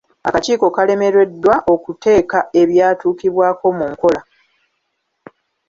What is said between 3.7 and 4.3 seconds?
mu nkola.